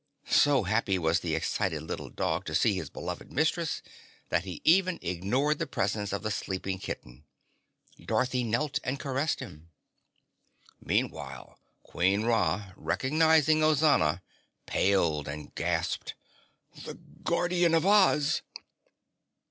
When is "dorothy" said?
8.03-8.43